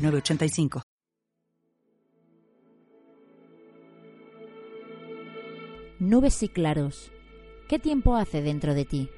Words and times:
985. 0.00 0.82
Nubes 5.98 6.42
y 6.42 6.48
claros. 6.48 7.12
¿Qué 7.68 7.78
tiempo 7.78 8.16
hace 8.16 8.40
dentro 8.40 8.74
de 8.74 8.86
ti? 8.86 9.10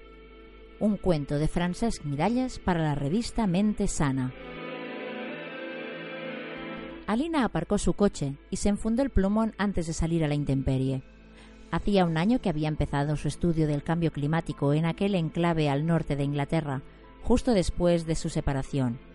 Un 0.81 0.97
cuento 0.97 1.39
de 1.39 1.47
Francesc 1.47 2.05
Miralles 2.05 2.59
para 2.59 2.83
la 2.83 2.97
revista 2.97 3.47
Mente 3.47 3.87
Sana. 3.87 4.35
Alina 7.07 7.45
aparcó 7.45 7.79
su 7.79 7.95
coche 7.95 8.37
y 8.51 8.57
se 8.57 8.69
enfundó 8.69 9.03
el 9.03 9.11
plumón 9.11 9.55
antes 9.59 9.87
de 9.87 9.93
salir 9.93 10.25
a 10.25 10.29
la 10.29 10.35
intemperie. 10.35 11.03
Hacía 11.71 12.05
un 12.05 12.17
año 12.17 12.41
que 12.41 12.49
había 12.49 12.69
empezado 12.69 13.17
su 13.17 13.29
estudio 13.29 13.67
del 13.69 13.85
cambio 13.85 14.13
climático 14.13 14.73
en 14.75 14.87
aquel 14.87 15.15
enclave 15.15 15.71
al 15.71 15.87
norte 15.87 16.17
de 16.17 16.25
Inglaterra, 16.25 16.83
justo 17.23 17.53
después 17.53 18.05
de 18.07 18.17
su 18.17 18.29
separación. 18.29 19.12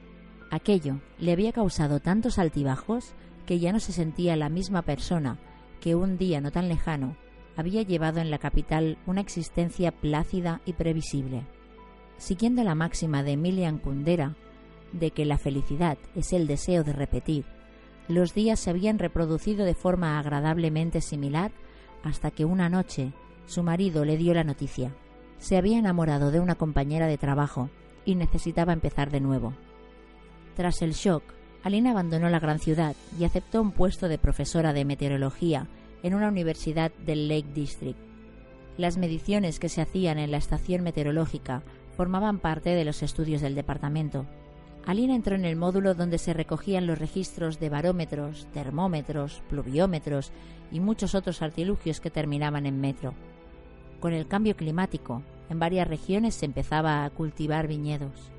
Aquello 0.50 1.02
le 1.20 1.34
había 1.34 1.52
causado 1.52 2.00
tantos 2.00 2.40
altibajos 2.40 3.14
que 3.46 3.60
ya 3.60 3.74
no 3.74 3.80
se 3.80 3.92
sentía 3.92 4.36
la 4.36 4.50
misma 4.50 4.82
persona 4.82 5.38
que 5.82 5.96
un 5.96 6.18
día 6.18 6.42
no 6.42 6.52
tan 6.52 6.68
lejano 6.70 7.16
había 7.56 7.82
llevado 7.82 8.20
en 8.20 8.30
la 8.30 8.38
capital 8.38 8.98
una 9.06 9.22
existencia 9.22 9.92
plácida 9.92 10.62
y 10.66 10.74
previsible. 10.74 11.44
Siguiendo 12.18 12.64
la 12.64 12.76
máxima 12.76 13.24
de 13.24 13.34
Emilian 13.34 13.78
Kundera, 13.78 14.36
de 14.94 15.12
que 15.12 15.26
la 15.26 15.38
felicidad 15.38 15.98
es 16.16 16.34
el 16.34 16.48
deseo 16.48 16.84
de 16.84 16.94
repetir, 16.94 17.46
los 18.08 18.34
días 18.34 18.60
se 18.60 18.70
habían 18.70 19.00
reproducido 19.00 19.66
de 19.66 19.76
forma 19.76 20.18
agradablemente 20.18 21.02
similar 21.02 21.52
hasta 22.04 22.32
que 22.32 22.46
una 22.46 22.70
noche 22.70 23.12
su 23.48 23.64
marido 23.64 24.06
le 24.06 24.18
dio 24.18 24.34
la 24.34 24.44
noticia. 24.44 24.94
Se 25.40 25.58
había 25.58 25.78
enamorado 25.78 26.32
de 26.32 26.40
una 26.40 26.56
compañera 26.56 27.08
de 27.08 27.18
trabajo 27.18 27.70
y 28.06 28.16
necesitaba 28.16 28.72
empezar 28.72 29.12
de 29.12 29.20
nuevo. 29.20 29.54
Tras 30.58 30.82
el 30.82 30.94
shock, 30.94 31.22
Alina 31.62 31.92
abandonó 31.92 32.30
la 32.30 32.40
gran 32.40 32.58
ciudad 32.58 32.96
y 33.20 33.26
aceptó 33.26 33.62
un 33.62 33.72
puesto 33.72 34.08
de 34.08 34.18
profesora 34.18 34.74
de 34.74 34.86
meteorología 34.86 35.68
en 36.02 36.16
una 36.16 36.30
universidad 36.30 36.92
del 37.06 37.28
Lake 37.28 37.50
District. 37.54 38.00
Las 38.76 38.98
mediciones 38.98 39.60
que 39.60 39.70
se 39.70 39.82
hacían 39.82 40.18
en 40.18 40.32
la 40.32 40.38
estación 40.38 40.82
meteorológica 40.82 41.62
formaban 41.96 42.40
parte 42.40 42.72
de 42.72 42.86
los 42.86 43.04
estudios 43.04 43.42
del 43.42 43.54
departamento. 43.54 44.26
Alina 44.88 45.14
entró 45.14 45.36
en 45.36 45.46
el 45.46 45.58
módulo 45.58 45.94
donde 45.94 46.18
se 46.18 46.34
recogían 46.34 46.88
los 46.88 46.98
registros 46.98 47.60
de 47.60 47.70
barómetros, 47.70 48.48
termómetros, 48.52 49.44
pluviómetros 49.52 50.32
y 50.72 50.80
muchos 50.80 51.14
otros 51.14 51.44
artilugios 51.44 52.00
que 52.00 52.10
terminaban 52.10 52.66
en 52.66 52.82
metro. 52.82 53.14
Con 54.00 54.12
el 54.12 54.28
cambio 54.28 54.56
climático, 54.56 55.22
en 55.52 55.60
varias 55.60 55.88
regiones 55.88 56.34
se 56.34 56.48
empezaba 56.48 57.06
a 57.06 57.10
cultivar 57.12 57.68
viñedos. 57.68 58.32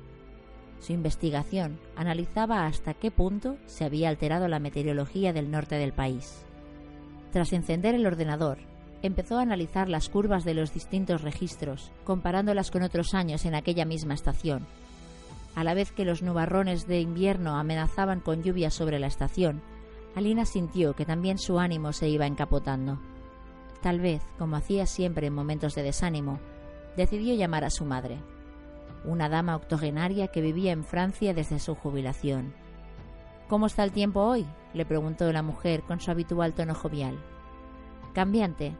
Su 0.79 0.93
investigación 0.93 1.77
analizaba 1.95 2.65
hasta 2.65 2.93
qué 2.93 3.11
punto 3.11 3.57
se 3.65 3.83
había 3.83 4.09
alterado 4.09 4.47
la 4.47 4.59
meteorología 4.59 5.33
del 5.33 5.51
norte 5.51 5.75
del 5.75 5.93
país. 5.93 6.45
Tras 7.31 7.53
encender 7.53 7.95
el 7.95 8.05
ordenador, 8.05 8.57
empezó 9.01 9.37
a 9.37 9.41
analizar 9.41 9.89
las 9.89 10.09
curvas 10.09 10.43
de 10.45 10.53
los 10.53 10.73
distintos 10.73 11.21
registros, 11.21 11.91
comparándolas 12.05 12.71
con 12.71 12.81
otros 12.83 13.13
años 13.13 13.45
en 13.45 13.55
aquella 13.55 13.85
misma 13.85 14.13
estación. 14.13 14.65
A 15.55 15.63
la 15.63 15.73
vez 15.73 15.91
que 15.91 16.05
los 16.05 16.21
nubarrones 16.21 16.87
de 16.87 17.01
invierno 17.01 17.57
amenazaban 17.57 18.21
con 18.21 18.43
lluvia 18.43 18.69
sobre 18.71 18.99
la 18.99 19.07
estación, 19.07 19.61
Alina 20.15 20.45
sintió 20.45 20.93
que 20.93 21.05
también 21.05 21.37
su 21.37 21.59
ánimo 21.59 21.93
se 21.93 22.07
iba 22.09 22.25
encapotando. 22.25 22.99
Tal 23.81 23.99
vez, 23.99 24.21
como 24.37 24.55
hacía 24.55 24.85
siempre 24.85 25.27
en 25.27 25.33
momentos 25.33 25.75
de 25.75 25.83
desánimo, 25.83 26.39
decidió 26.97 27.35
llamar 27.35 27.63
a 27.63 27.69
su 27.69 27.85
madre 27.85 28.19
una 29.05 29.29
dama 29.29 29.55
octogenaria 29.55 30.27
que 30.27 30.41
vivía 30.41 30.71
en 30.71 30.83
Francia 30.83 31.33
desde 31.33 31.59
su 31.59 31.75
jubilación. 31.75 32.53
¿Cómo 33.47 33.65
está 33.65 33.83
el 33.83 33.91
tiempo 33.91 34.21
hoy? 34.21 34.45
le 34.73 34.85
preguntó 34.85 35.31
la 35.31 35.41
mujer 35.41 35.81
con 35.81 35.99
su 35.99 36.11
habitual 36.11 36.53
tono 36.53 36.75
jovial. 36.75 37.17
Cambiante. 38.13 38.75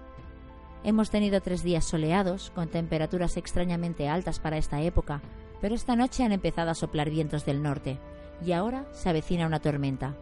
Hemos 0.83 1.09
tenido 1.09 1.41
tres 1.41 1.63
días 1.63 1.85
soleados, 1.85 2.51
con 2.51 2.67
temperaturas 2.67 3.37
extrañamente 3.37 4.07
altas 4.07 4.39
para 4.39 4.57
esta 4.57 4.81
época, 4.81 5.21
pero 5.61 5.75
esta 5.75 5.95
noche 5.95 6.23
han 6.23 6.31
empezado 6.31 6.71
a 6.71 6.75
soplar 6.75 7.09
vientos 7.09 7.45
del 7.45 7.61
norte, 7.61 7.97
y 8.45 8.51
ahora 8.53 8.85
se 8.93 9.09
avecina 9.09 9.47
una 9.47 9.59
tormenta. 9.59 10.15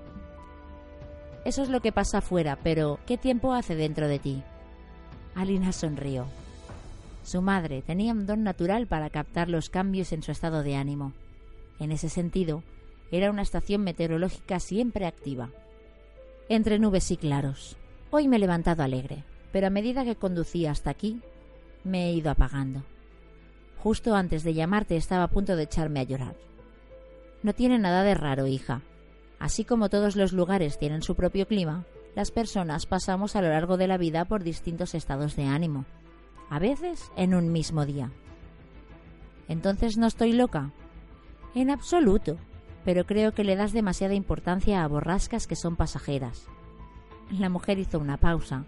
Eso 1.45 1.61
es 1.61 1.69
lo 1.69 1.81
que 1.81 1.91
pasa 1.91 2.19
afuera, 2.19 2.57
pero 2.63 2.99
¿qué 3.05 3.17
tiempo 3.17 3.53
hace 3.53 3.75
dentro 3.75 4.07
de 4.07 4.19
ti? 4.19 4.43
Alina 5.35 5.71
sonrió. 5.71 6.25
Su 7.27 7.41
madre 7.41 7.81
tenía 7.81 8.13
un 8.13 8.25
don 8.25 8.45
natural 8.45 8.87
para 8.87 9.09
captar 9.09 9.49
los 9.49 9.69
cambios 9.69 10.13
en 10.13 10.23
su 10.23 10.31
estado 10.31 10.63
de 10.63 10.77
ánimo. 10.77 11.11
En 11.77 11.91
ese 11.91 12.07
sentido, 12.07 12.63
era 13.11 13.29
una 13.31 13.41
estación 13.41 13.81
meteorológica 13.81 14.61
siempre 14.61 15.05
activa. 15.05 15.49
Entre 16.47 16.79
nubes 16.79 17.11
y 17.11 17.17
claros. 17.17 17.75
Hoy 18.11 18.29
me 18.29 18.37
he 18.37 18.39
levantado 18.39 18.81
alegre, 18.81 19.25
pero 19.51 19.67
a 19.67 19.69
medida 19.69 20.05
que 20.05 20.15
conducía 20.15 20.71
hasta 20.71 20.89
aquí, 20.89 21.19
me 21.83 22.05
he 22.05 22.13
ido 22.13 22.31
apagando. 22.31 22.83
Justo 23.83 24.15
antes 24.15 24.45
de 24.45 24.53
llamarte 24.53 24.95
estaba 24.95 25.23
a 25.23 25.29
punto 25.29 25.57
de 25.57 25.63
echarme 25.63 25.99
a 25.99 26.03
llorar. 26.03 26.37
No 27.43 27.51
tiene 27.51 27.77
nada 27.77 28.03
de 28.03 28.13
raro, 28.13 28.47
hija. 28.47 28.83
Así 29.37 29.65
como 29.65 29.89
todos 29.89 30.15
los 30.15 30.31
lugares 30.31 30.79
tienen 30.79 31.01
su 31.01 31.15
propio 31.15 31.45
clima, 31.45 31.83
las 32.15 32.31
personas 32.31 32.85
pasamos 32.85 33.35
a 33.35 33.41
lo 33.41 33.49
largo 33.49 33.75
de 33.75 33.87
la 33.87 33.97
vida 33.97 34.23
por 34.23 34.45
distintos 34.45 34.95
estados 34.95 35.35
de 35.35 35.43
ánimo 35.43 35.83
a 36.49 36.59
veces 36.59 37.11
en 37.15 37.35
un 37.35 37.51
mismo 37.51 37.85
día. 37.85 38.11
Entonces 39.47 39.97
no 39.97 40.07
estoy 40.07 40.33
loca. 40.33 40.71
En 41.55 41.69
absoluto, 41.69 42.37
pero 42.85 43.05
creo 43.05 43.33
que 43.33 43.43
le 43.43 43.55
das 43.55 43.73
demasiada 43.73 44.13
importancia 44.13 44.83
a 44.83 44.87
borrascas 44.87 45.47
que 45.47 45.55
son 45.55 45.75
pasajeras. 45.75 46.47
La 47.31 47.49
mujer 47.49 47.79
hizo 47.79 47.99
una 47.99 48.17
pausa 48.17 48.65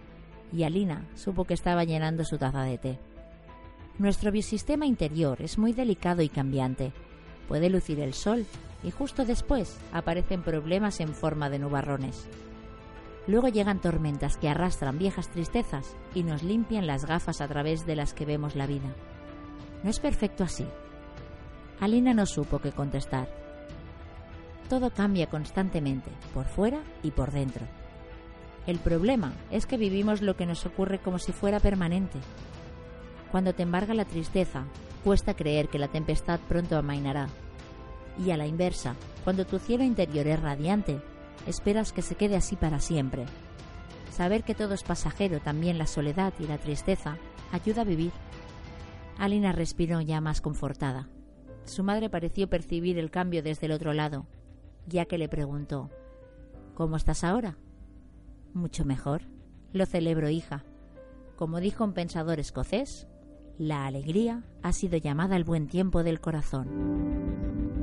y 0.52 0.64
Alina 0.64 1.06
supo 1.16 1.46
que 1.46 1.54
estaba 1.54 1.84
llenando 1.84 2.26
su 2.26 2.38
taza 2.38 2.64
de 2.64 2.78
té. 2.78 3.00
Nuestro 3.98 4.32
biosistema 4.32 4.86
interior 4.86 5.42
es 5.42 5.58
muy 5.58 5.74
delicado 5.74 6.22
y 6.22 6.30
cambiante. 6.30 6.94
Puede 7.48 7.70
lucir 7.70 8.00
el 8.00 8.14
sol 8.14 8.46
y 8.84 8.92
justo 8.92 9.26
después 9.26 9.78
aparecen 9.92 10.42
problemas 10.42 11.00
en 11.00 11.14
forma 11.14 11.50
de 11.50 11.60
nubarrones. 11.60 12.28
Luego 13.30 13.48
llegan 13.48 13.80
tormentas 13.80 14.38
que 14.38 14.50
arrastran 14.50 14.98
viejas 14.98 15.30
tristezas 15.30 15.96
y 16.16 16.24
nos 16.24 16.42
limpian 16.42 16.88
las 16.88 17.06
gafas 17.06 17.42
a 17.42 17.48
través 17.48 17.86
de 17.86 17.96
las 17.96 18.16
que 18.16 18.26
vemos 18.26 18.56
la 18.56 18.66
vida. 18.66 18.96
No 19.84 19.92
es 19.92 20.00
perfecto 20.00 20.44
así. 20.44 20.66
Alina 21.80 22.16
no 22.16 22.26
supo 22.26 22.58
qué 22.58 22.72
contestar. 22.72 23.30
Todo 24.68 24.90
cambia 24.90 25.28
constantemente, 25.28 26.10
por 26.34 26.48
fuera 26.48 26.80
y 27.04 27.12
por 27.12 27.30
dentro. 27.32 27.68
El 28.66 28.80
problema 28.80 29.34
es 29.52 29.68
que 29.68 29.78
vivimos 29.78 30.24
lo 30.24 30.36
que 30.36 30.48
nos 30.48 30.66
ocurre 30.66 30.98
como 30.98 31.20
si 31.20 31.32
fuera 31.32 31.60
permanente. 31.60 32.18
Cuando 33.32 33.54
te 33.54 33.62
embarga 33.62 33.94
la 33.94 34.06
tristeza, 34.06 34.64
cuesta 35.04 35.36
creer 35.36 35.68
que 35.68 35.78
la 35.78 35.90
tempestad 35.90 36.40
pronto 36.48 36.78
amainará. 36.78 37.28
Y 38.26 38.32
a 38.32 38.38
la 38.38 38.48
inversa, 38.48 38.96
cuando 39.24 39.46
tu 39.46 39.60
cielo 39.60 39.84
interior 39.84 40.26
es 40.26 40.42
radiante, 40.42 41.00
esperas 41.48 41.94
que 41.94 42.02
se 42.02 42.16
quede 42.16 42.36
así 42.36 42.56
para 42.56 42.80
siempre. 42.80 43.26
Saber 44.12 44.44
que 44.44 44.56
todo 44.56 44.74
es 44.74 44.84
pasajero, 44.84 45.40
también 45.40 45.78
la 45.78 45.88
soledad 45.88 46.34
y 46.40 46.48
la 46.48 46.58
tristeza, 46.58 47.18
ayuda 47.52 47.82
a 47.82 47.86
vivir. 47.86 48.12
Alina 49.18 49.52
respiró 49.52 50.02
ya 50.02 50.22
más 50.22 50.42
confortada. 50.42 51.10
Su 51.66 51.84
madre 51.84 52.10
pareció 52.10 52.50
percibir 52.50 52.98
el 52.98 53.12
cambio 53.12 53.44
desde 53.44 53.68
el 53.68 53.74
otro 53.74 53.94
lado, 53.94 54.26
ya 54.88 55.06
que 55.06 55.18
le 55.18 55.30
preguntó 55.30 55.90
¿Cómo 56.74 56.96
estás 56.96 57.24
ahora? 57.24 57.58
Mucho 58.54 58.86
mejor. 58.86 59.24
Lo 59.74 59.86
celebro, 59.86 60.30
hija. 60.30 60.64
Como 61.36 61.60
dijo 61.60 61.84
un 61.84 61.94
pensador 61.94 62.40
escocés, 62.40 63.08
la 63.58 63.86
alegría 63.86 64.44
ha 64.64 64.72
sido 64.72 64.98
llamada 64.98 65.36
el 65.36 65.44
buen 65.44 65.68
tiempo 65.68 66.04
del 66.04 66.22
corazón. 66.22 67.79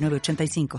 906985. 0.00 0.78